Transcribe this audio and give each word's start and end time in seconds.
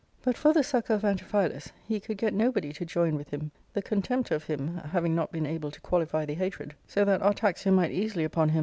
But 0.23 0.35
for 0.35 0.51
the 0.51 0.63
succour 0.63 0.95
of 0.95 1.03
Antiphilus 1.03 1.71
he 1.87 1.99
could 1.99 2.17
get 2.17 2.33
nobody 2.33 2.73
to 2.73 2.83
join 2.85 3.13
with 3.15 3.29
him, 3.29 3.51
the 3.73 3.83
contempt 3.83 4.31
of 4.31 4.45
him 4.45 4.77
having 4.77 5.13
not 5.13 5.31
been 5.31 5.45
able 5.45 5.69
to 5.69 5.81
qualify 5.81 6.25
the 6.25 6.33
hatred; 6.33 6.73
so 6.87 7.05
that 7.05 7.21
Artaxia 7.21 7.71
might 7.71 7.91
easily 7.91 8.23
upon 8.23 8.49
him. 8.49 8.59